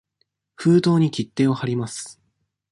[0.55, 2.19] 封筒に切手をはります。